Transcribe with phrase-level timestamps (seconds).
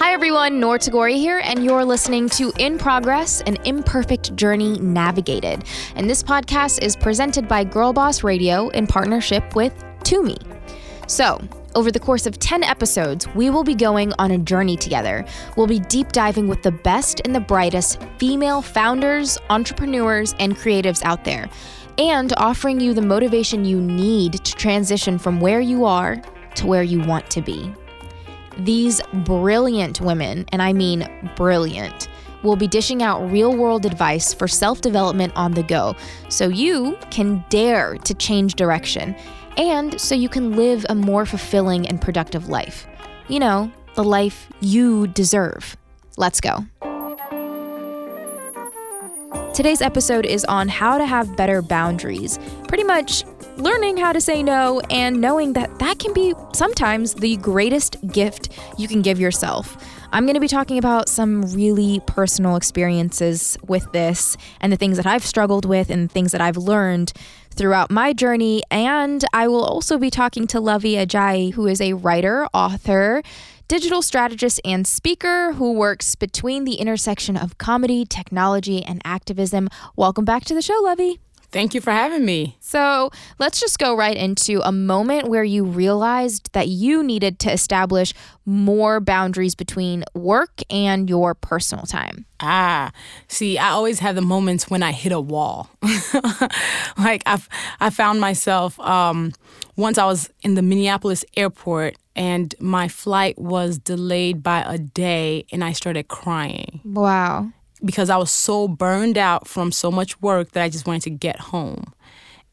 [0.00, 5.64] Hi everyone, Noor Tagouri here, and you're listening to In Progress, an imperfect journey navigated.
[5.94, 10.38] And this podcast is presented by Girl Boss Radio in partnership with Tumi.
[11.06, 11.38] So,
[11.74, 15.22] over the course of 10 episodes, we will be going on a journey together.
[15.58, 21.04] We'll be deep diving with the best and the brightest female founders, entrepreneurs, and creatives
[21.04, 21.50] out there,
[21.98, 26.22] and offering you the motivation you need to transition from where you are
[26.54, 27.70] to where you want to be.
[28.64, 32.08] These brilliant women, and I mean brilliant,
[32.42, 35.96] will be dishing out real world advice for self development on the go
[36.28, 39.14] so you can dare to change direction
[39.56, 42.86] and so you can live a more fulfilling and productive life.
[43.28, 45.76] You know, the life you deserve.
[46.16, 46.66] Let's go.
[49.52, 52.38] Today's episode is on how to have better boundaries.
[52.68, 53.24] Pretty much
[53.56, 58.56] learning how to say no and knowing that that can be sometimes the greatest gift
[58.78, 59.76] you can give yourself.
[60.12, 64.96] I'm going to be talking about some really personal experiences with this and the things
[64.96, 67.12] that I've struggled with and things that I've learned
[67.50, 68.62] throughout my journey.
[68.70, 73.22] And I will also be talking to Luvvie Ajayi, who is a writer, author,
[73.70, 79.68] digital strategist, and speaker who works between the intersection of comedy, technology, and activism.
[79.94, 81.20] Welcome back to the show, Luvvie.
[81.52, 82.56] Thank you for having me.
[82.58, 87.52] So let's just go right into a moment where you realized that you needed to
[87.52, 88.12] establish
[88.44, 92.26] more boundaries between work and your personal time.
[92.40, 92.90] Ah,
[93.28, 95.70] see, I always have the moments when I hit a wall.
[96.98, 97.40] like I,
[97.80, 99.32] I found myself um,
[99.80, 105.46] once I was in the Minneapolis airport and my flight was delayed by a day,
[105.52, 106.80] and I started crying.
[106.84, 107.52] Wow
[107.84, 111.10] because I was so burned out from so much work that I just wanted to
[111.10, 111.92] get home.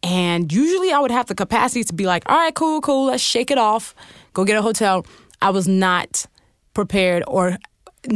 [0.03, 3.23] And usually I would have the capacity to be like, all right, cool, cool, let's
[3.23, 3.95] shake it off,
[4.33, 5.05] go get a hotel.
[5.41, 6.25] I was not
[6.73, 7.57] prepared or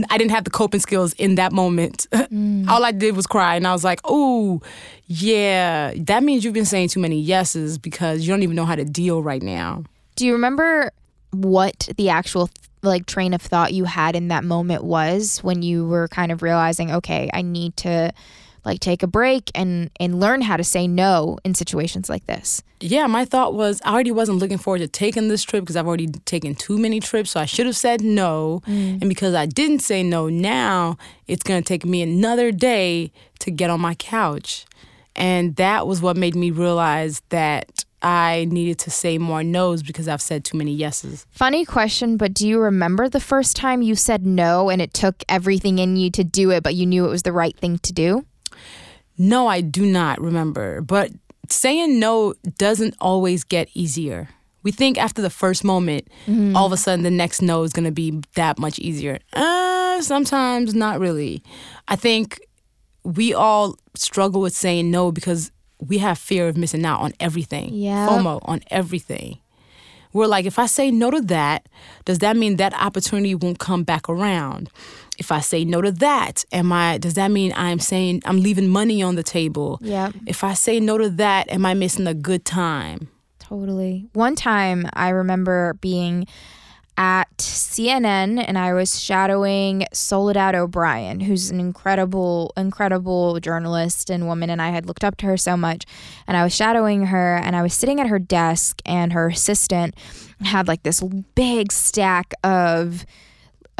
[0.09, 2.07] I didn't have the coping skills in that moment.
[2.11, 2.67] Mm.
[2.69, 4.61] All I did was cry and I was like, oh,
[5.07, 8.75] yeah, that means you've been saying too many yeses because you don't even know how
[8.75, 9.83] to deal right now.
[10.15, 10.91] Do you remember
[11.31, 12.49] what the actual
[12.83, 16.41] like train of thought you had in that moment was when you were kind of
[16.41, 18.11] realizing, okay, I need to
[18.65, 22.61] like take a break and and learn how to say no in situations like this.
[22.79, 25.87] Yeah, my thought was I already wasn't looking forward to taking this trip because I've
[25.87, 28.61] already taken too many trips, so I should have said no.
[28.67, 29.01] Mm.
[29.01, 33.51] And because I didn't say no, now it's going to take me another day to
[33.51, 34.65] get on my couch.
[35.15, 40.07] And that was what made me realize that I needed to say more no's because
[40.07, 41.25] I've said too many yeses.
[41.29, 45.23] Funny question, but do you remember the first time you said no and it took
[45.29, 47.93] everything in you to do it, but you knew it was the right thing to
[47.93, 48.25] do?
[49.17, 50.81] No, I do not remember.
[50.81, 51.11] But
[51.49, 54.29] saying no doesn't always get easier.
[54.63, 56.55] We think after the first moment, mm-hmm.
[56.55, 59.19] all of a sudden the next no is going to be that much easier.
[59.33, 61.43] Uh, sometimes not really.
[61.87, 62.39] I think
[63.03, 67.73] we all struggle with saying no because we have fear of missing out on everything.
[67.73, 68.07] Yeah.
[68.07, 69.39] FOMO on everything.
[70.13, 71.67] We're like, if I say no to that,
[72.05, 74.69] does that mean that opportunity won't come back around?
[75.21, 78.67] If I say no to that, am I does that mean I'm saying I'm leaving
[78.67, 79.77] money on the table?
[79.79, 80.11] Yeah.
[80.25, 83.07] If I say no to that, am I missing a good time?
[83.37, 84.09] Totally.
[84.13, 86.25] One time I remember being
[86.97, 94.49] at CNN and I was shadowing Soledad O'Brien, who's an incredible, incredible journalist and woman.
[94.49, 95.85] And I had looked up to her so much.
[96.25, 99.95] And I was shadowing her and I was sitting at her desk, and her assistant
[100.41, 101.03] had like this
[101.35, 103.05] big stack of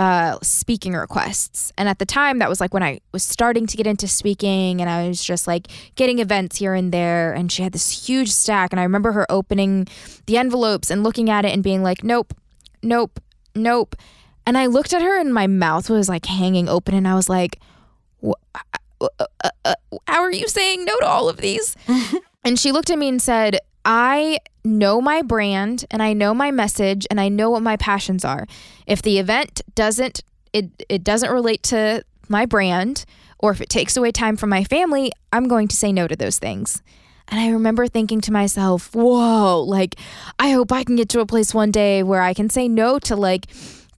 [0.01, 1.71] uh, speaking requests.
[1.77, 4.81] And at the time, that was like when I was starting to get into speaking
[4.81, 7.33] and I was just like getting events here and there.
[7.33, 8.73] And she had this huge stack.
[8.73, 9.87] And I remember her opening
[10.25, 12.33] the envelopes and looking at it and being like, nope,
[12.81, 13.19] nope,
[13.53, 13.95] nope.
[14.47, 17.29] And I looked at her and my mouth was like hanging open and I was
[17.29, 17.59] like,
[18.23, 18.33] uh,
[19.19, 19.75] uh, uh,
[20.07, 21.77] how are you saying no to all of these?
[22.43, 26.51] and she looked at me and said, I know my brand and I know my
[26.51, 28.47] message and I know what my passions are.
[28.85, 30.21] If the event doesn't
[30.53, 33.05] it it doesn't relate to my brand
[33.39, 36.15] or if it takes away time from my family, I'm going to say no to
[36.15, 36.83] those things.
[37.27, 39.95] And I remember thinking to myself, whoa, like,
[40.37, 42.99] I hope I can get to a place one day where I can say no
[42.99, 43.47] to like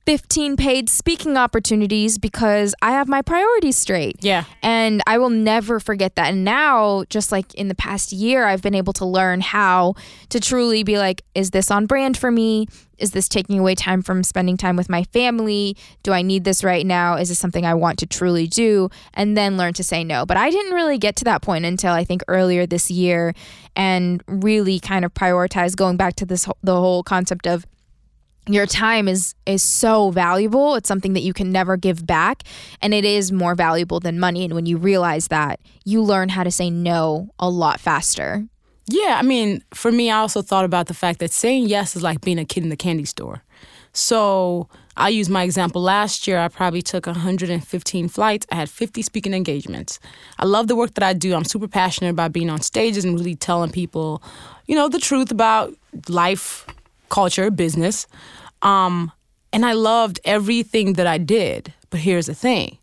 [0.06, 4.18] 15 paid speaking opportunities because I have my priorities straight.
[4.22, 4.44] Yeah.
[4.62, 6.32] And I will never forget that.
[6.32, 9.96] And now, just like in the past year, I've been able to learn how
[10.30, 12.68] to truly be like, is this on brand for me?
[12.98, 15.76] Is this taking away time from spending time with my family?
[16.04, 17.16] Do I need this right now?
[17.16, 18.90] Is this something I want to truly do?
[19.14, 20.26] And then learn to say no.
[20.26, 23.34] But I didn't really get to that point until I think earlier this year
[23.76, 27.66] and really kind of prioritize going back to this the whole concept of
[28.48, 32.44] your time is is so valuable it's something that you can never give back
[32.82, 36.44] and it is more valuable than money and when you realize that you learn how
[36.44, 38.46] to say no a lot faster
[38.90, 42.04] Yeah, I mean, for me, I also thought about the fact that saying yes is
[42.04, 43.44] like being a kid in the candy store.
[43.94, 44.68] So
[44.98, 45.82] I'll use my example.
[45.82, 48.46] Last year, I probably took 115 flights.
[48.52, 50.00] I had 50 speaking engagements.
[50.38, 51.34] I love the work that I do.
[51.34, 54.22] I'm super passionate about being on stages and really telling people,
[54.68, 55.74] you know, the truth about
[56.10, 56.66] life,
[57.14, 58.08] culture, business.
[58.62, 59.12] Um,
[59.52, 61.74] and I loved everything that I did.
[61.90, 62.80] But here's the thing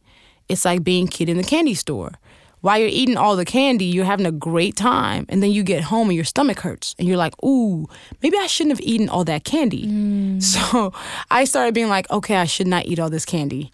[0.48, 2.12] it's like being kid in the candy store
[2.60, 5.82] while you're eating all the candy, you're having a great time, and then you get
[5.82, 7.88] home and your stomach hurts, and you're like, "Ooh,
[8.22, 9.88] maybe I shouldn't have eaten all that candy."
[10.40, 10.92] So
[11.30, 13.70] I started being like, "Okay, I should not eat all this candy."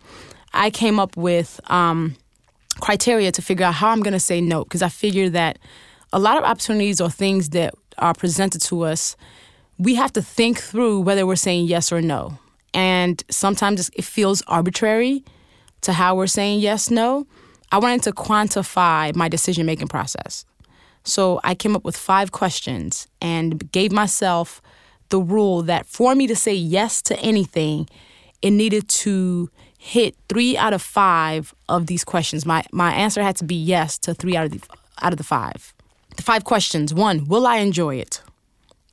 [0.53, 2.17] I came up with um,
[2.81, 5.59] criteria to figure out how I'm gonna say no, because I figure that
[6.13, 9.17] a lot of opportunities or things that are presented to us,
[9.79, 12.39] we have to think through whether we're saying yes or no,
[12.73, 15.25] and sometimes it feels arbitrary
[15.83, 17.27] to how we're saying yes, no.
[17.73, 20.45] I wanted to quantify my decision making process.
[21.05, 24.61] So I came up with five questions and gave myself
[25.09, 27.89] the rule that for me to say yes to anything,
[28.43, 32.45] it needed to hit three out of five of these questions.
[32.45, 34.61] My my answer had to be yes to three out of the
[35.01, 35.73] out of the five.
[36.17, 36.93] The five questions.
[36.93, 38.23] One, will I enjoy it?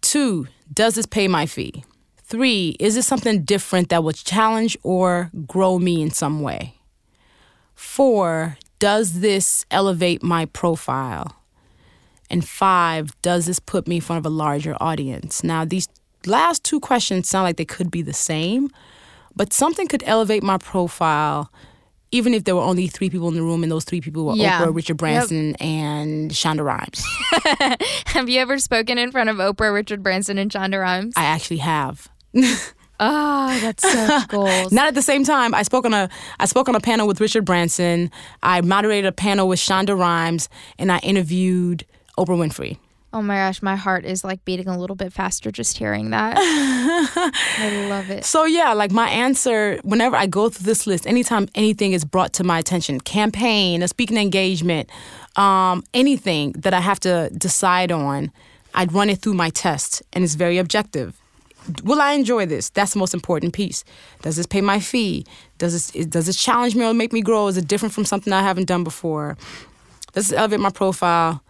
[0.01, 1.83] Two, does this pay my fee?
[2.23, 6.75] Three, is this something different that will challenge or grow me in some way?
[7.75, 11.35] Four, does this elevate my profile?
[12.29, 15.43] And five, does this put me in front of a larger audience?
[15.43, 15.87] Now, these
[16.25, 18.69] last two questions sound like they could be the same,
[19.35, 21.51] but something could elevate my profile
[22.13, 24.36] even if there were only three people in the room and those three people were
[24.36, 24.62] Yeah.
[24.62, 27.04] Oprah, Richard Branson, and Shonda Rhimes.
[28.07, 31.57] have you ever spoken in front of oprah richard branson and shonda rhimes I actually
[31.57, 32.07] have.
[33.00, 35.54] oh that's such goals Not at the same time.
[35.56, 38.12] I spoke on a I spoke on a panel with Richard Branson.
[38.42, 41.86] I moderated a panel with Shonda Rhimes, and I interviewed
[42.18, 42.77] Oprah Winfrey.
[43.15, 46.36] Oh my gosh, my heart is like beating a little bit faster just hearing that.
[46.39, 48.25] I love it.
[48.25, 52.33] So yeah, like my answer whenever I go through this list, anytime anything is brought
[52.33, 54.89] to my attention, campaign, a speaking engagement,
[55.36, 58.31] um, anything that I have to decide on,
[58.74, 61.15] I'd run it through my test, and it's very objective.
[61.83, 62.69] Will I enjoy this?
[62.69, 63.83] That's the most important piece.
[64.24, 65.25] Does this pay my fee?
[65.60, 67.48] Does this does this challenge me or make me grow?
[67.48, 69.38] Is it different from something I haven't done before?
[70.13, 71.44] Does this elevate my profile?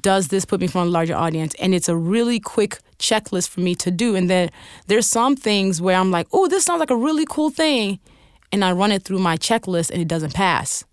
[0.00, 1.54] Does this put me in front of a larger audience?
[1.60, 4.14] And it's a really quick checklist for me to do.
[4.16, 4.50] And then
[4.86, 7.98] there's some things where I'm like, oh, this sounds like a really cool thing.
[8.52, 10.84] And I run it through my checklist and it doesn't pass.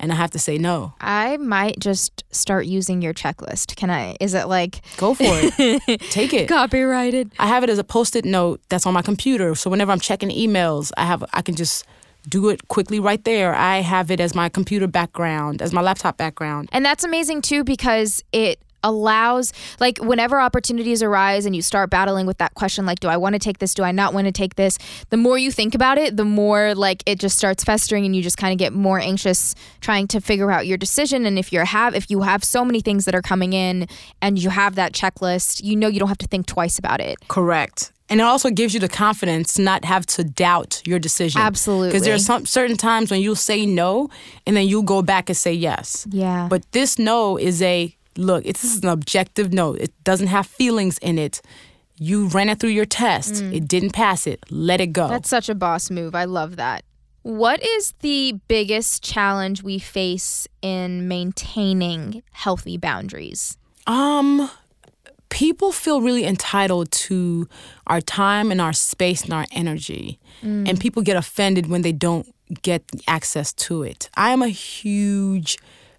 [0.00, 0.92] And I have to say no.
[1.00, 3.74] I might just start using your checklist.
[3.74, 4.16] Can I?
[4.20, 6.00] Is it like Go for it.
[6.10, 6.48] Take it.
[6.48, 7.32] copyrighted?
[7.38, 9.56] I have it as a post-it note that's on my computer.
[9.56, 11.84] So whenever I'm checking emails, I have I can just
[12.28, 13.54] do it quickly right there.
[13.54, 16.68] I have it as my computer background, as my laptop background.
[16.72, 22.26] And that's amazing too because it allows like whenever opportunities arise and you start battling
[22.26, 24.32] with that question like do I want to take this do I not want to
[24.32, 24.78] take this
[25.10, 28.22] the more you think about it the more like it just starts festering and you
[28.22, 31.60] just kind of get more anxious trying to figure out your decision and if you
[31.60, 33.88] have if you have so many things that are coming in
[34.22, 37.16] and you have that checklist you know you don't have to think twice about it
[37.28, 37.92] Correct.
[38.10, 41.40] And it also gives you the confidence to not have to doubt your decision.
[41.42, 41.88] Absolutely.
[41.88, 44.08] Because there are some certain times when you'll say no
[44.46, 46.06] and then you'll go back and say yes.
[46.10, 46.46] Yeah.
[46.48, 49.78] But this no is a look, it's, this is an objective note.
[49.80, 51.40] It doesn't have feelings in it.
[51.96, 53.42] You ran it through your test.
[53.42, 54.44] It didn't pass it.
[54.50, 55.06] Let it go.
[55.06, 55.10] Mm.
[55.10, 56.14] That's such a boss move.
[56.14, 56.84] I love that.
[57.22, 63.58] What is the biggest challenge we face in maintaining healthy boundaries?
[63.86, 64.48] Um,
[65.28, 67.48] people feel really entitled to
[67.86, 72.32] our time and our space and our energy, and people get offended when they don't
[72.62, 74.08] get access to it.
[74.14, 75.58] I am a huge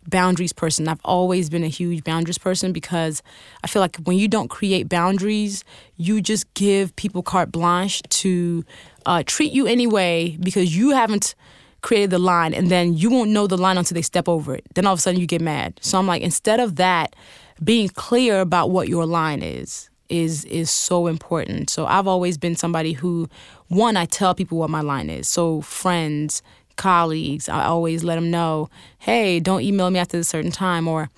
[0.09, 0.87] boundaries person.
[0.87, 3.21] I've always been a huge boundaries person because
[3.63, 5.63] I feel like when you don't create boundaries,
[5.97, 8.63] you just give people carte blanche to
[9.05, 11.35] uh, treat you anyway because you haven't
[11.81, 14.65] created the line and then you won't know the line until they step over it.
[14.75, 15.79] Then all of a sudden you get mad.
[15.81, 17.15] So I'm like, instead of that,
[17.63, 21.69] being clear about what your line is is is so important.
[21.69, 23.29] So I've always been somebody who
[23.67, 25.27] one I tell people what my line is.
[25.29, 26.41] So friends,
[26.79, 31.09] colleagues, I always let them know, "Hey, don't email me after a certain time or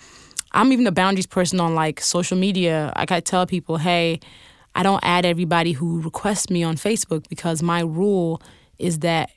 [0.53, 2.91] I'm even a boundaries person on like social media.
[2.97, 4.19] Like I tell people, "Hey,
[4.75, 8.41] I don't add everybody who requests me on Facebook because my rule
[8.77, 9.29] is that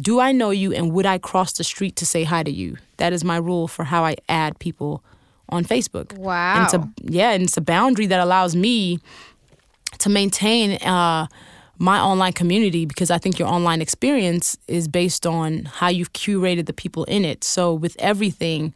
[0.00, 2.76] do I know you and would I cross the street to say hi to you?
[2.98, 5.02] That is my rule for how I add people
[5.48, 6.16] on Facebook.
[6.18, 6.54] Wow.
[6.56, 9.00] And it's a yeah, and it's a boundary that allows me
[9.98, 11.26] to maintain uh,
[11.78, 16.66] my online community because I think your online experience is based on how you've curated
[16.66, 17.44] the people in it.
[17.44, 18.74] So with everything,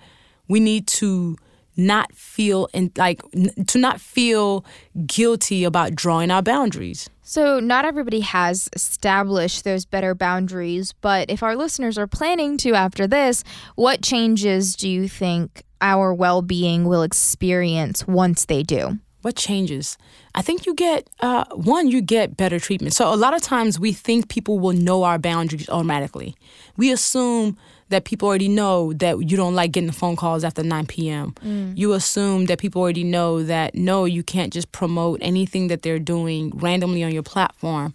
[0.48, 1.36] we need to
[1.76, 3.22] not feel in, like
[3.66, 4.64] to not feel
[5.06, 7.08] guilty about drawing our boundaries.
[7.22, 12.74] So, not everybody has established those better boundaries, but if our listeners are planning to
[12.74, 13.42] after this,
[13.74, 18.98] what changes do you think our well being will experience once they do?
[19.22, 19.96] What changes?
[20.34, 22.94] I think you get, uh, one, you get better treatment.
[22.94, 26.34] So, a lot of times we think people will know our boundaries automatically.
[26.76, 27.56] We assume
[27.88, 31.34] that people already know that you don't like getting phone calls after 9 p.m.
[31.44, 31.78] Mm.
[31.78, 36.00] You assume that people already know that no, you can't just promote anything that they're
[36.00, 37.94] doing randomly on your platform.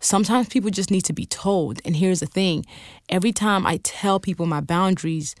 [0.00, 1.80] Sometimes people just need to be told.
[1.84, 2.64] And here's the thing
[3.08, 5.34] every time I tell people my boundaries,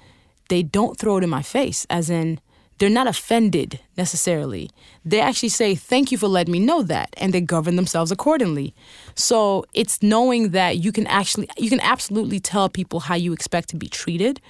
[0.48, 2.40] they don't throw it in my face, as in,
[2.78, 4.70] they're not offended necessarily.
[5.04, 7.14] They actually say, Thank you for letting me know that.
[7.16, 8.74] And they govern themselves accordingly.
[9.14, 13.68] So it's knowing that you can actually, you can absolutely tell people how you expect
[13.70, 14.40] to be treated.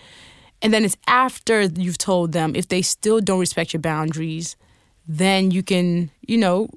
[0.62, 4.57] And then it's after you've told them, if they still don't respect your boundaries,
[5.07, 6.69] then you can, you know,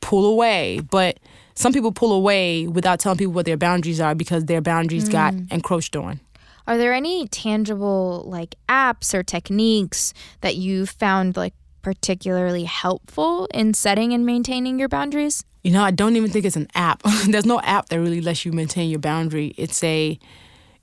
[0.00, 0.80] pull away.
[0.90, 1.20] But
[1.54, 5.12] some people pull away without telling people what their boundaries are because their boundaries mm.
[5.12, 6.20] got encroached on.
[6.66, 13.74] Are there any tangible like apps or techniques that you found like particularly helpful in
[13.74, 15.44] setting and maintaining your boundaries?
[15.62, 17.02] You know, I don't even think it's an app.
[17.28, 19.54] There's no app that really lets you maintain your boundary.
[19.56, 20.18] It's a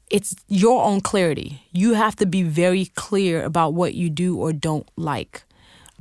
[0.09, 1.63] it's your own clarity.
[1.71, 5.43] You have to be very clear about what you do or don't like.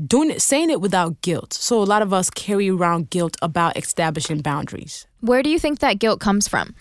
[0.05, 1.53] Doing it saying it without guilt.
[1.53, 5.07] So a lot of us carry around guilt about establishing boundaries.
[5.21, 6.75] Where do you think that guilt comes from?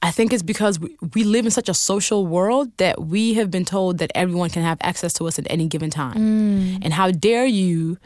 [0.00, 3.50] I think it's because we, we live in such a social world that we have
[3.50, 6.16] been told that everyone can have access to us at any given time.
[6.16, 6.78] Mm.
[6.82, 7.98] And how dare you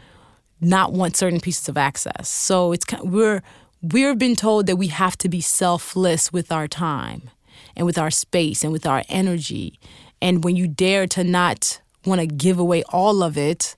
[0.60, 2.28] not want certain pieces of access?
[2.28, 3.42] So it's we're
[3.82, 7.30] we've been told that we have to be selfless with our time
[7.76, 9.78] and with our space and with our energy.
[10.22, 13.76] And when you dare to not want to give away all of it,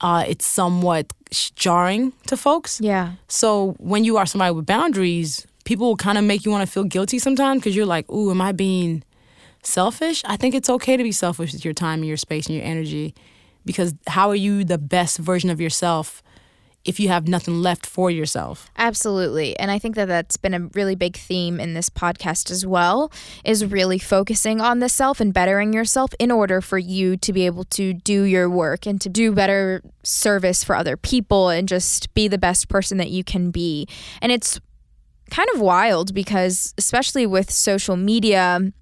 [0.00, 1.12] uh, it's somewhat
[1.54, 2.80] jarring to folks.
[2.80, 3.12] Yeah.
[3.28, 6.70] So when you are somebody with boundaries, people will kind of make you want to
[6.70, 9.02] feel guilty sometimes because you're like, ooh, am I being
[9.62, 10.22] selfish?
[10.24, 12.64] I think it's okay to be selfish with your time and your space and your
[12.64, 13.14] energy
[13.64, 16.22] because how are you the best version of yourself
[16.84, 18.70] if you have nothing left for yourself?
[18.76, 19.58] Absolutely.
[19.58, 23.10] And I think that that's been a really big theme in this podcast as well
[23.42, 27.46] is really focusing on the self and bettering yourself in order for you to be
[27.46, 32.12] able to do your work and to do better service for other people and just
[32.12, 33.88] be the best person that you can be.
[34.20, 34.60] And it's
[35.30, 38.72] kind of wild because, especially with social media,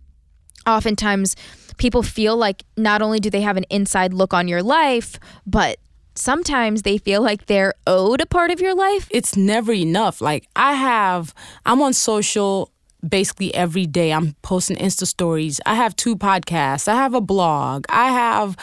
[0.66, 1.36] oftentimes
[1.76, 5.78] people feel like not only do they have an inside look on your life, but
[6.14, 9.08] sometimes they feel like they're owed a part of your life.
[9.10, 10.20] It's never enough.
[10.20, 11.34] Like, I have,
[11.64, 12.70] I'm on social
[13.06, 14.12] basically every day.
[14.12, 15.60] I'm posting Insta stories.
[15.66, 16.86] I have two podcasts.
[16.88, 17.84] I have a blog.
[17.88, 18.56] I have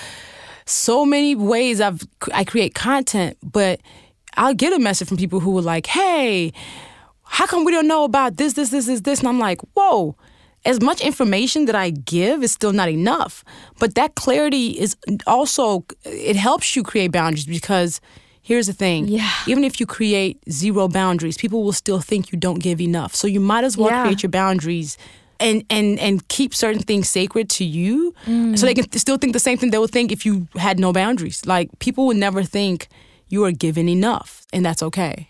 [0.65, 2.01] so many ways I've
[2.33, 3.81] I create content, but
[4.37, 6.53] I'll get a message from people who are like, "Hey,
[7.29, 9.19] how come we don't know about this, this, this, this, this?
[9.19, 10.15] And I'm like, whoa,
[10.65, 13.43] as much information that I give is still not enough.
[13.79, 18.01] But that clarity is also, it helps you create boundaries because
[18.41, 19.07] here's the thing.
[19.07, 19.31] Yeah.
[19.47, 23.15] Even if you create zero boundaries, people will still think you don't give enough.
[23.15, 24.01] So you might as well yeah.
[24.03, 24.97] create your boundaries
[25.39, 28.57] and and and keep certain things sacred to you mm.
[28.59, 30.91] so they can still think the same thing they would think if you had no
[30.91, 31.45] boundaries.
[31.45, 32.87] Like people would never think
[33.29, 35.27] you are given enough and that's okay.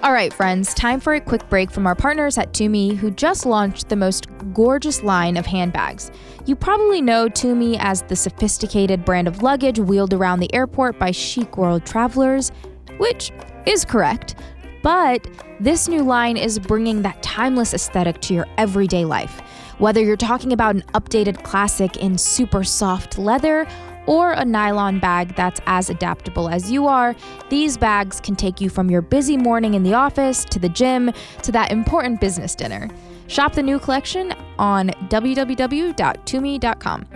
[0.00, 3.44] All right, friends, time for a quick break from our partners at Tumi, who just
[3.44, 6.12] launched the most gorgeous line of handbags.
[6.46, 11.10] You probably know Tumi as the sophisticated brand of luggage wheeled around the airport by
[11.10, 12.52] chic world travelers,
[12.98, 13.32] which
[13.66, 14.36] is correct.
[14.84, 15.26] But
[15.58, 19.40] this new line is bringing that timeless aesthetic to your everyday life.
[19.78, 23.66] Whether you're talking about an updated classic in super soft leather
[24.08, 27.14] or a nylon bag that's as adaptable as you are,
[27.50, 31.12] these bags can take you from your busy morning in the office to the gym
[31.42, 32.88] to that important business dinner.
[33.26, 37.06] Shop the new collection on www.tumi.com.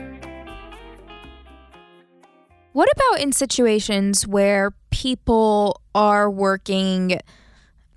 [2.73, 7.19] What about in situations where people are working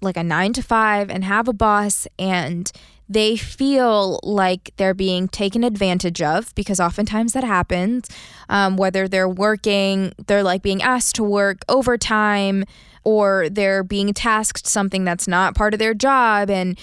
[0.02, 2.72] like a nine to five and have a boss and
[3.08, 8.08] they feel like they're being taken advantage of because oftentimes that happens.
[8.50, 12.66] Um, whether they're working, they're like being asked to work overtime,
[13.04, 16.50] or they're being tasked something that's not part of their job.
[16.50, 16.80] And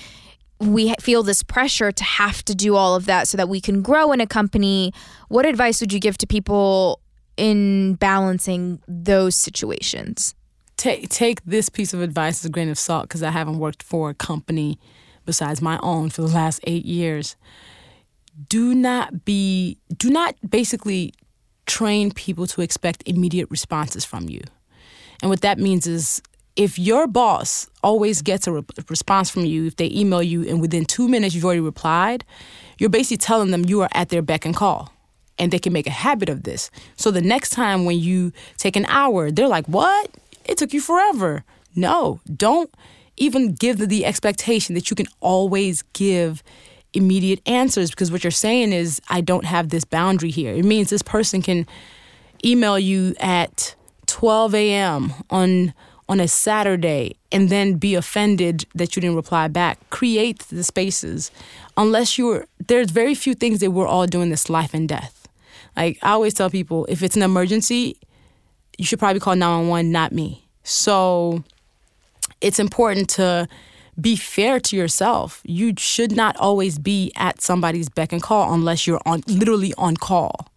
[0.60, 3.82] we feel this pressure to have to do all of that so that we can
[3.82, 4.92] grow in a company.
[5.28, 7.00] What advice would you give to people
[7.36, 10.34] in balancing those situations?
[10.82, 13.82] take take this piece of advice as a grain of salt because I haven't worked
[13.84, 14.78] for a company
[15.24, 17.36] besides my own for the last eight years.
[18.48, 21.12] Do not be do not basically
[21.66, 24.40] train people to expect immediate responses from you.
[25.20, 26.22] And what that means is
[26.56, 30.60] if your boss always gets a re- response from you, if they email you and
[30.60, 32.24] within two minutes you've already replied,
[32.78, 34.92] you're basically telling them you are at their beck and call.
[35.38, 36.70] And they can make a habit of this.
[36.96, 40.10] So the next time when you take an hour, they're like, What?
[40.44, 41.44] It took you forever.
[41.74, 42.72] No, don't
[43.16, 46.42] even give the, expectation that you can always give
[46.92, 50.52] immediate answers because what you're saying is, I don't have this boundary here.
[50.52, 51.66] It means this person can
[52.44, 53.74] email you at
[54.06, 55.12] 12 a.m.
[55.30, 55.72] on
[56.08, 59.78] on a Saturday and then be offended that you didn't reply back.
[59.88, 61.30] Create the spaces.
[61.76, 65.26] Unless you're, there's very few things that we're all doing this life and death.
[65.74, 67.96] Like I always tell people, if it's an emergency,
[68.76, 70.46] you should probably call 911, not me.
[70.64, 71.44] So
[72.42, 73.48] it's important to
[74.00, 75.40] be fair to yourself.
[75.44, 79.96] You should not always be at somebody's beck and call unless you're on literally on
[79.96, 80.48] call.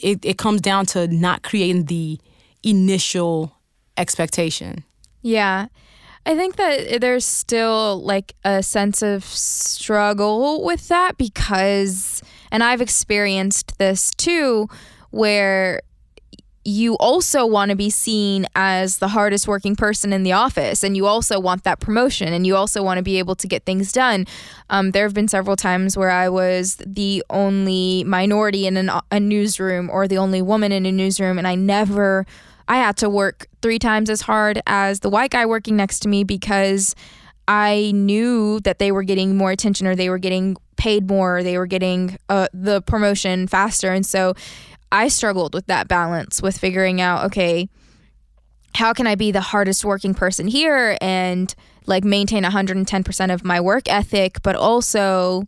[0.00, 2.20] It, it comes down to not creating the
[2.62, 3.56] initial
[3.96, 4.84] expectation.
[5.22, 5.66] Yeah.
[6.24, 12.80] I think that there's still like a sense of struggle with that because, and I've
[12.80, 14.68] experienced this too,
[15.10, 15.80] where
[16.68, 20.98] you also want to be seen as the hardest working person in the office and
[20.98, 23.90] you also want that promotion and you also want to be able to get things
[23.90, 24.26] done
[24.68, 29.18] um, there have been several times where i was the only minority in an, a
[29.18, 32.26] newsroom or the only woman in a newsroom and i never
[32.70, 36.08] I had to work three times as hard as the white guy working next to
[36.08, 36.94] me because
[37.48, 41.42] I knew that they were getting more attention or they were getting paid more, or
[41.42, 43.90] they were getting uh, the promotion faster.
[43.90, 44.34] And so
[44.90, 47.68] I struggled with that balance with figuring out, okay,
[48.74, 51.54] how can I be the hardest working person here and
[51.86, 55.44] like maintain 110% of my work ethic, but also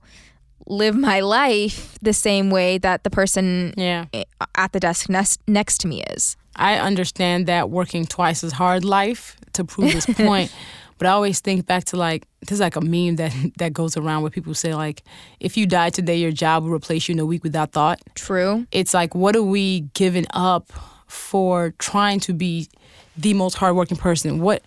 [0.66, 4.06] live my life the same way that the person yeah.
[4.54, 6.36] at the desk next, next to me is.
[6.56, 10.52] I understand that working twice as hard life to prove this point.
[11.00, 14.21] But I always think back to like there's like a meme that that goes around
[14.21, 15.02] where people say like
[15.41, 18.00] if you die today your job will replace you in a week without thought.
[18.15, 18.67] True.
[18.71, 20.71] It's like what are we giving up
[21.06, 22.69] for trying to be
[23.17, 24.41] the most hardworking person?
[24.41, 24.63] What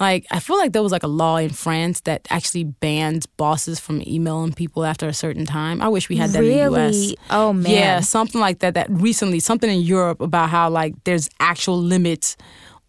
[0.00, 3.78] like I feel like there was like a law in France that actually bans bosses
[3.78, 5.82] from emailing people after a certain time.
[5.82, 6.62] I wish we had that really?
[6.62, 7.14] in the US.
[7.28, 7.70] Oh man.
[7.70, 12.38] Yeah, something like that that recently something in Europe about how like there's actual limits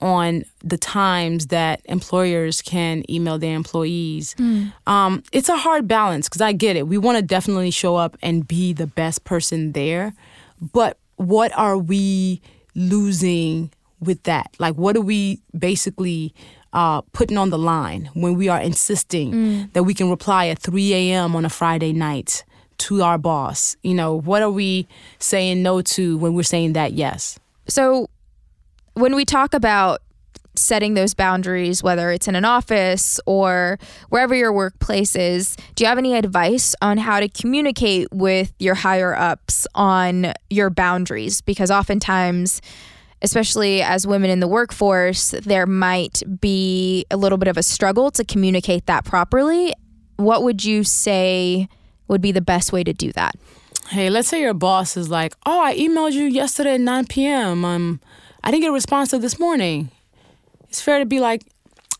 [0.01, 4.35] on the times that employers can email their employees.
[4.35, 4.73] Mm.
[4.87, 6.87] Um, it's a hard balance because I get it.
[6.87, 10.13] We want to definitely show up and be the best person there,
[10.59, 12.41] but what are we
[12.75, 14.55] losing with that?
[14.59, 16.33] Like, what are we basically
[16.73, 19.73] uh, putting on the line when we are insisting mm.
[19.73, 21.35] that we can reply at 3 a.m.
[21.35, 22.43] on a Friday night
[22.79, 23.77] to our boss?
[23.81, 24.87] You know, what are we
[25.19, 27.39] saying no to when we're saying that yes?
[27.67, 28.09] So,
[28.95, 30.01] when we talk about
[30.57, 33.77] setting those boundaries, whether it's in an office or
[34.09, 38.75] wherever your workplace is, do you have any advice on how to communicate with your
[38.75, 41.41] higher ups on your boundaries?
[41.41, 42.61] Because oftentimes,
[43.21, 48.11] especially as women in the workforce, there might be a little bit of a struggle
[48.11, 49.73] to communicate that properly.
[50.17, 51.67] What would you say
[52.07, 53.35] would be the best way to do that?
[53.89, 57.63] Hey, let's say your boss is like, "Oh, I emailed you yesterday at 9 p.m.
[57.63, 57.99] Um,
[58.45, 59.89] I didn't get a response to this morning."
[60.69, 61.43] It's fair to be like,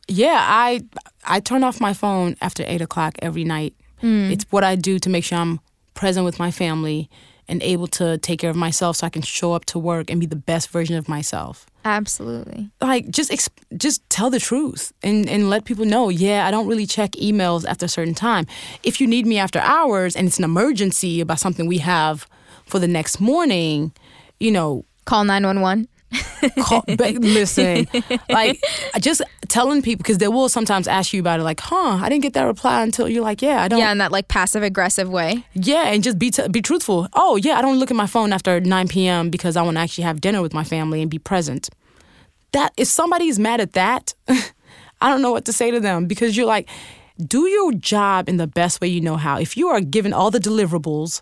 [0.08, 0.82] "Yeah, I
[1.26, 3.74] I turn off my phone after eight o'clock every night.
[4.02, 4.32] Mm.
[4.32, 5.60] It's what I do to make sure I'm
[5.94, 7.10] present with my family
[7.48, 10.20] and able to take care of myself so I can show up to work and
[10.20, 11.66] be the best version of myself.
[11.84, 12.70] Absolutely.
[12.82, 16.68] Like just exp- just tell the truth and and let people know, yeah, I don't
[16.68, 18.48] really check emails after a certain time.
[18.84, 22.28] If you need me after hours and it's an emergency about something we have
[22.66, 23.94] for the next morning,
[24.40, 25.88] you know, call 911.
[26.60, 27.88] Call, listen,
[28.30, 28.64] like
[29.00, 32.24] just telling people because they will sometimes ask you about it, like, "Huh, I didn't
[32.24, 35.10] get that reply until you're like, yeah, I don't." Yeah, in that like passive aggressive
[35.10, 35.46] way.
[35.54, 37.08] Yeah, and just be t- be truthful.
[37.14, 39.30] Oh, yeah, I don't look at my phone after 9 p.m.
[39.30, 41.70] because I want to actually have dinner with my family and be present.
[42.52, 46.38] That if somebody's mad at that, I don't know what to say to them because
[46.38, 46.70] you're like,
[47.20, 49.38] do your job in the best way you know how.
[49.40, 51.22] If you are given all the deliverables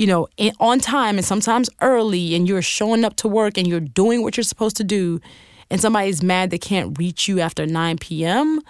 [0.00, 0.26] you know,
[0.58, 4.34] on time and sometimes early, and you're showing up to work and you're doing what
[4.34, 5.20] you're supposed to do,
[5.70, 8.62] and somebody's mad they can't reach you after 9 p.m.,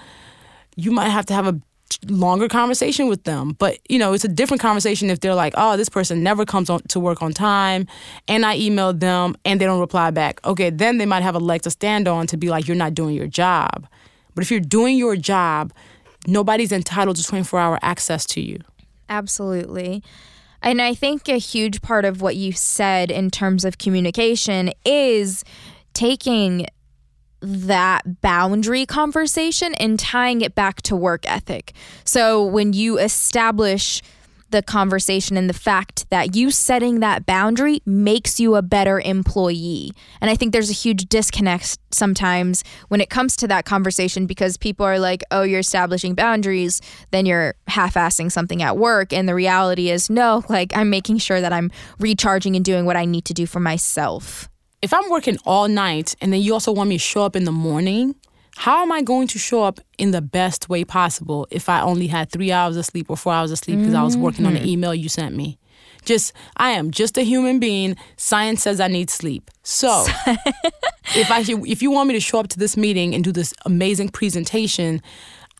[0.75, 1.61] you might have to have a
[2.09, 3.55] longer conversation with them.
[3.61, 6.69] But you know, it's a different conversation if they're like, "Oh, this person never comes
[6.69, 7.87] on to work on time,"
[8.27, 10.45] and I emailed them and they don't reply back.
[10.45, 12.95] Okay, then they might have a leg to stand on to be like, "You're not
[12.95, 13.87] doing your job."
[14.35, 15.73] But if you're doing your job,
[16.27, 18.59] nobody's entitled to 24-hour access to you.
[19.09, 20.03] Absolutely.
[20.62, 25.44] And I think a huge part of what you said in terms of communication is
[25.94, 26.66] taking
[27.40, 31.73] that boundary conversation and tying it back to work ethic.
[32.05, 34.03] So when you establish
[34.51, 39.93] the conversation and the fact that you setting that boundary makes you a better employee.
[40.21, 44.57] And I think there's a huge disconnect sometimes when it comes to that conversation because
[44.57, 49.13] people are like, oh, you're establishing boundaries, then you're half assing something at work.
[49.13, 52.97] And the reality is, no, like I'm making sure that I'm recharging and doing what
[52.97, 54.49] I need to do for myself
[54.83, 57.45] if I'm working all night and then you also want me to show up in
[57.45, 58.15] the morning,
[58.61, 62.09] how am I going to show up in the best way possible if I only
[62.09, 64.03] had three hours of sleep or four hours of sleep because mm-hmm.
[64.03, 64.68] I was working on an mm-hmm.
[64.68, 65.59] email you sent me?
[66.05, 67.96] Just, I am just a human being.
[68.18, 69.51] Science says I need sleep.
[69.62, 70.05] So,
[71.16, 73.55] if I if you want me to show up to this meeting and do this
[73.64, 75.01] amazing presentation,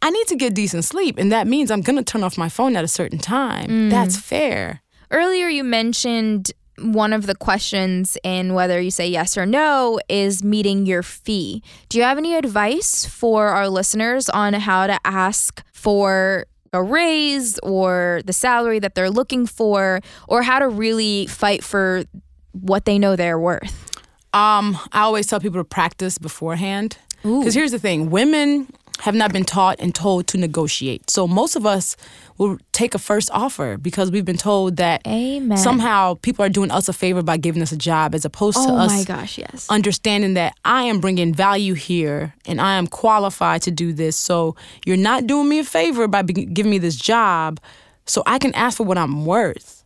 [0.02, 2.76] I need to get decent sleep, and that means I'm gonna turn off my phone
[2.76, 3.70] at a certain time.
[3.70, 3.90] Mm.
[3.90, 4.82] That's fair.
[5.10, 10.42] Earlier, you mentioned one of the questions in whether you say yes or no is
[10.42, 11.62] meeting your fee.
[11.88, 17.58] Do you have any advice for our listeners on how to ask for a raise
[17.60, 22.04] or the salary that they're looking for or how to really fight for
[22.52, 23.86] what they know they're worth?
[24.32, 26.96] Um, I always tell people to practice beforehand.
[27.22, 28.66] Because here's the thing women
[29.00, 31.08] have not been taught and told to negotiate.
[31.10, 31.96] So most of us
[32.38, 35.56] will take a first offer because we've been told that Amen.
[35.58, 38.66] somehow people are doing us a favor by giving us a job as opposed oh
[38.66, 39.66] to us gosh, yes.
[39.70, 44.16] understanding that I am bringing value here and I am qualified to do this.
[44.16, 47.60] So you're not doing me a favor by giving me this job
[48.06, 49.84] so I can ask for what I'm worth.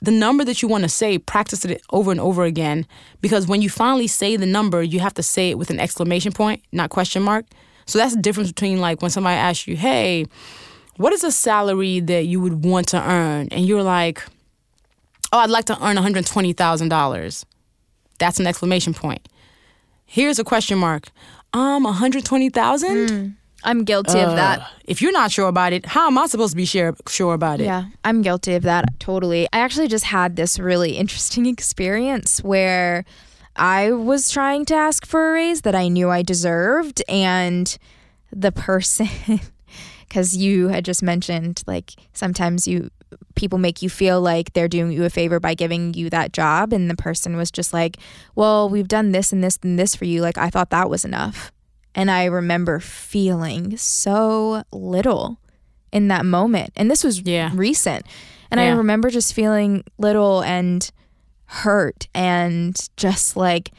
[0.00, 2.86] The number that you want to say, practice it over and over again
[3.20, 6.32] because when you finally say the number, you have to say it with an exclamation
[6.32, 7.46] point, not question mark.
[7.86, 10.26] So that's the difference between like when somebody asks you, hey,
[10.96, 13.48] what is a salary that you would want to earn?
[13.50, 14.22] And you're like,
[15.32, 17.44] oh, I'd like to earn $120,000.
[18.18, 19.28] That's an exclamation point.
[20.06, 21.10] Here's a question mark.
[21.52, 23.08] Um, 120,000?
[23.08, 24.70] Mm, I'm guilty uh, of that.
[24.84, 27.60] If you're not sure about it, how am I supposed to be sure, sure about
[27.60, 27.64] it?
[27.64, 29.46] Yeah, I'm guilty of that totally.
[29.52, 33.04] I actually just had this really interesting experience where
[33.56, 37.76] I was trying to ask for a raise that I knew I deserved, and
[38.32, 39.08] the person,
[40.08, 42.90] because you had just mentioned, like sometimes you
[43.36, 46.72] people make you feel like they're doing you a favor by giving you that job,
[46.72, 47.96] and the person was just like,
[48.34, 50.20] "Well, we've done this and this and this for you.
[50.20, 51.52] Like I thought that was enough,"
[51.94, 55.38] and I remember feeling so little
[55.92, 57.50] in that moment, and this was yeah.
[57.54, 58.04] recent,
[58.50, 58.66] and yeah.
[58.66, 60.90] I remember just feeling little and
[61.54, 63.70] hurt and just like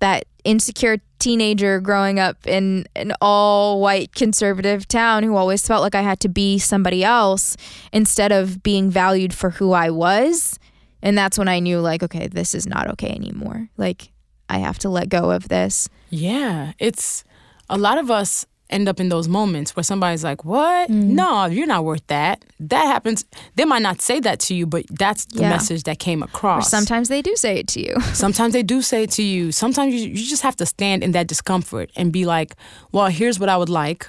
[0.00, 5.94] that insecure teenager growing up in an all white conservative town who always felt like
[5.94, 7.56] I had to be somebody else
[7.92, 10.58] instead of being valued for who I was.
[11.02, 13.68] And that's when I knew, like, okay, this is not okay anymore.
[13.76, 14.12] Like,
[14.48, 15.88] I have to let go of this.
[16.10, 16.72] Yeah.
[16.78, 17.24] It's
[17.68, 20.90] a lot of us end up in those moments where somebody's like, "What?
[20.90, 21.10] Mm.
[21.10, 23.24] No, you're not worth that." That happens.
[23.54, 25.50] They might not say that to you, but that's the yeah.
[25.50, 26.66] message that came across.
[26.66, 28.00] Or sometimes they do say it to you.
[28.12, 29.52] sometimes they do say it to you.
[29.52, 32.54] Sometimes you, you just have to stand in that discomfort and be like,
[32.92, 34.08] "Well, here's what I would like."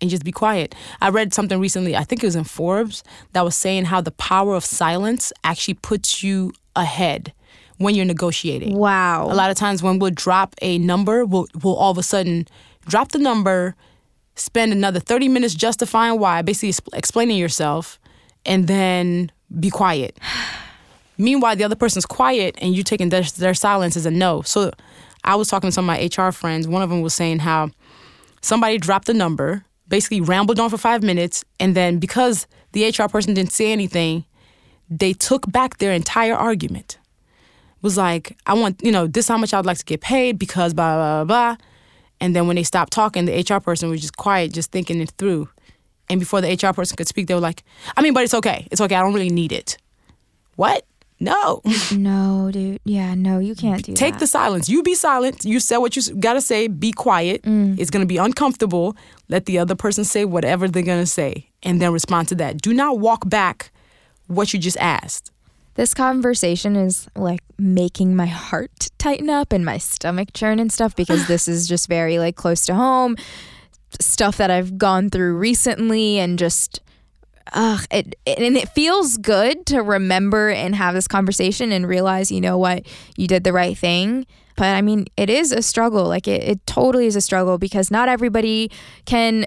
[0.00, 0.74] And just be quiet.
[1.02, 3.04] I read something recently, I think it was in Forbes,
[3.34, 7.34] that was saying how the power of silence actually puts you ahead
[7.80, 8.76] when you're negotiating.
[8.76, 9.24] Wow.
[9.24, 12.46] A lot of times when we'll drop a number, we'll, we'll all of a sudden
[12.90, 13.74] drop the number,
[14.34, 17.98] spend another 30 minutes justifying why, basically explaining yourself,
[18.44, 20.18] and then be quiet.
[21.18, 24.40] Meanwhile, the other person's quiet and you taking their, their silence as a no.
[24.42, 24.70] So
[25.22, 26.66] I was talking to some of my HR friends.
[26.66, 27.70] One of them was saying how
[28.40, 33.08] somebody dropped the number, basically rambled on for five minutes, and then because the HR
[33.08, 34.24] person didn't say anything,
[34.88, 36.98] they took back their entire argument.
[37.82, 40.38] Was like, I want, you know, this how much I would like to get paid
[40.38, 41.66] because blah, blah, blah, blah.
[42.20, 45.12] And then when they stopped talking, the HR person was just quiet, just thinking it
[45.16, 45.48] through.
[46.08, 47.62] And before the HR person could speak, they were like,
[47.96, 48.66] I mean, but it's okay.
[48.70, 48.94] It's okay.
[48.96, 49.78] I don't really need it.
[50.56, 50.84] What?
[51.18, 51.62] No.
[51.92, 52.80] No, dude.
[52.84, 53.98] Yeah, no, you can't do that.
[53.98, 54.20] Take that.
[54.20, 54.68] the silence.
[54.68, 55.44] You be silent.
[55.44, 56.68] You say what you got to say.
[56.68, 57.42] Be quiet.
[57.42, 57.78] Mm.
[57.78, 58.96] It's going to be uncomfortable.
[59.28, 62.62] Let the other person say whatever they're going to say and then respond to that.
[62.62, 63.70] Do not walk back
[64.28, 65.32] what you just asked.
[65.80, 70.94] This conversation is like making my heart tighten up and my stomach churn and stuff
[70.94, 73.16] because this is just very like close to home.
[73.98, 76.82] stuff that I've gone through recently and just
[77.54, 82.42] ugh, it, and it feels good to remember and have this conversation and realize, you
[82.42, 82.84] know what,
[83.16, 84.26] you did the right thing.
[84.58, 86.04] But I mean, it is a struggle.
[86.04, 88.70] Like it, it totally is a struggle because not everybody
[89.06, 89.46] can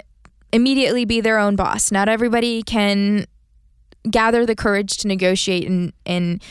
[0.51, 1.91] immediately be their own boss.
[1.91, 3.27] Not everybody can
[4.09, 6.43] gather the courage to negotiate and and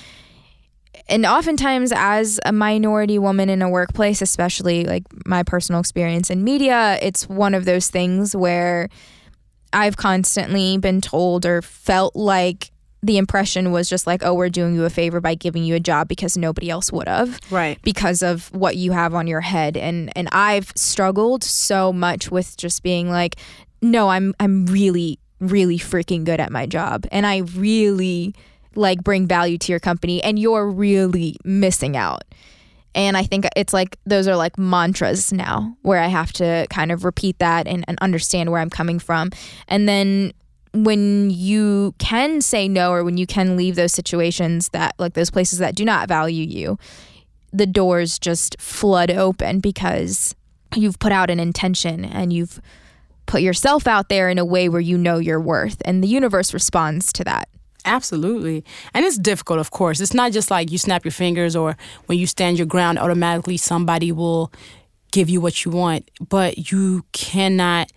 [1.09, 6.45] and oftentimes as a minority woman in a workplace especially like my personal experience in
[6.45, 8.89] media it's one of those things where
[9.73, 12.71] I've constantly been told or felt like
[13.03, 15.81] the impression was just like, oh, we're doing you a favor by giving you a
[15.81, 17.41] job because nobody else would have.
[17.51, 17.81] Right.
[17.83, 19.77] Because of what you have on your head.
[19.77, 23.37] And and I've struggled so much with just being like,
[23.81, 27.07] no, I'm I'm really, really freaking good at my job.
[27.11, 28.35] And I really
[28.75, 32.23] like bring value to your company and you're really missing out.
[32.95, 36.93] And I think it's like those are like mantras now where I have to kind
[36.93, 39.31] of repeat that and, and understand where I'm coming from.
[39.69, 40.33] And then
[40.75, 45.31] when you can say no or when you can leave those situations that like those
[45.31, 46.79] places that do not value you,
[47.53, 50.35] the doors just flood open because
[50.75, 52.61] you've put out an intention and you've
[53.27, 56.53] put yourself out there in a way where you know your worth and the universe
[56.53, 57.49] responds to that.
[57.85, 58.65] Absolutely.
[58.95, 60.01] And it's difficult, of course.
[60.01, 63.57] It's not just like you snap your fingers or when you stand your ground, automatically
[63.57, 64.53] somebody will
[65.11, 66.11] give you what you want.
[66.29, 67.91] But you cannot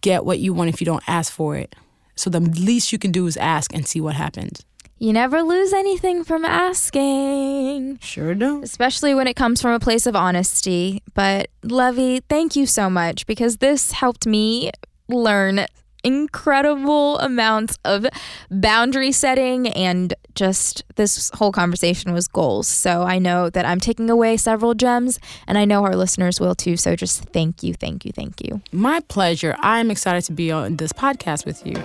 [0.00, 1.74] get what you want if you don't ask for it.
[2.16, 4.64] So the least you can do is ask and see what happens.
[5.02, 8.00] You never lose anything from asking.
[8.02, 8.62] Sure do.
[8.62, 11.02] Especially when it comes from a place of honesty.
[11.14, 14.70] But Luvvie, thank you so much because this helped me
[15.08, 15.64] learn
[16.04, 18.06] incredible amounts of
[18.50, 22.68] boundary setting and just this whole conversation was goals.
[22.68, 26.54] So I know that I'm taking away several gems and I know our listeners will
[26.54, 26.76] too.
[26.76, 28.60] So just thank you, thank you, thank you.
[28.70, 29.56] My pleasure.
[29.60, 31.82] I'm excited to be on this podcast with you.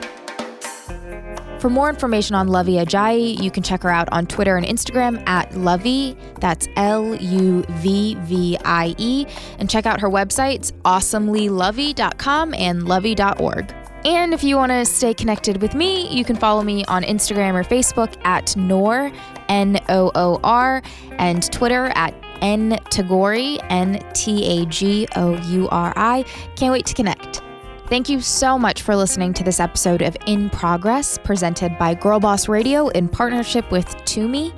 [1.65, 5.27] For more information on Luvvie Ajayi, you can check her out on Twitter and Instagram
[5.27, 6.15] at Luvvie.
[6.39, 9.25] That's L U V V I E.
[9.57, 13.73] And check out her websites, awesomelyluvvie.com and luvvie.org.
[14.05, 17.55] And if you want to stay connected with me, you can follow me on Instagram
[17.55, 19.11] or Facebook at Noor,
[19.49, 25.67] N O O R, and Twitter at N Tagouri, N T A G O U
[25.69, 26.25] R I.
[26.57, 27.41] Can't wait to connect.
[27.87, 32.19] Thank you so much for listening to this episode of In Progress, presented by Girl
[32.19, 34.51] Boss Radio in partnership with Tumi.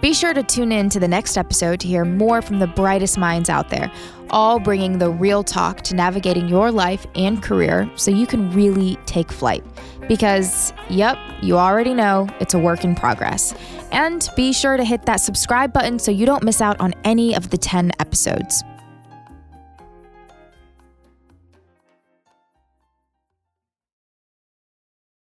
[0.00, 3.18] Be sure to tune in to the next episode to hear more from the brightest
[3.18, 3.90] minds out there,
[4.30, 8.94] all bringing the real talk to navigating your life and career so you can really
[9.06, 9.64] take flight.
[10.06, 13.54] Because, yep, you already know it's a work in progress.
[13.90, 17.34] And be sure to hit that subscribe button so you don't miss out on any
[17.34, 18.62] of the 10 episodes.